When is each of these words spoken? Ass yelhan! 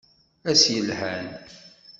Ass 0.49 0.63
yelhan! 0.73 1.27